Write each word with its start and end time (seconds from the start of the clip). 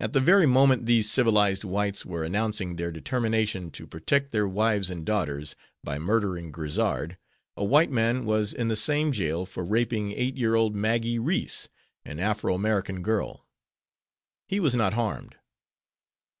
At 0.00 0.14
the 0.14 0.18
very 0.18 0.46
moment 0.46 0.86
these 0.86 1.08
civilized 1.08 1.62
whites 1.62 2.04
were 2.04 2.24
announcing 2.24 2.74
their 2.74 2.90
determination 2.90 3.70
"to 3.70 3.86
protect 3.86 4.32
their 4.32 4.48
wives 4.48 4.90
and 4.90 5.06
daughters," 5.06 5.54
by 5.84 5.96
murdering 5.96 6.50
Grizzard, 6.50 7.18
a 7.56 7.64
white 7.64 7.92
man 7.92 8.24
was 8.24 8.52
in 8.52 8.66
the 8.66 8.74
same 8.74 9.12
jail 9.12 9.46
for 9.46 9.64
raping 9.64 10.10
eight 10.10 10.36
year 10.36 10.56
old 10.56 10.74
Maggie 10.74 11.20
Reese, 11.20 11.68
an 12.04 12.18
Afro 12.18 12.52
American 12.52 13.00
girl. 13.00 13.46
He 14.48 14.58
was 14.58 14.74
not 14.74 14.94
harmed. 14.94 15.36